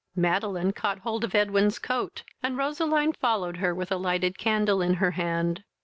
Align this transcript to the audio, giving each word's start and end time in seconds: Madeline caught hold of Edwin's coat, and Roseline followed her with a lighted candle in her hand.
Madeline 0.15 0.73
caught 0.73 0.97
hold 1.01 1.23
of 1.23 1.35
Edwin's 1.35 1.77
coat, 1.77 2.23
and 2.41 2.57
Roseline 2.57 3.13
followed 3.13 3.57
her 3.57 3.75
with 3.75 3.91
a 3.91 3.97
lighted 3.97 4.35
candle 4.35 4.81
in 4.81 4.95
her 4.95 5.11
hand. 5.11 5.63